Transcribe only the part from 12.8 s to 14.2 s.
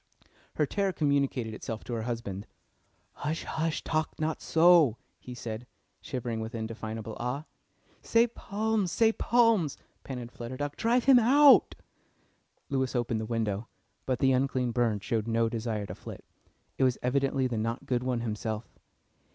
opened the window, but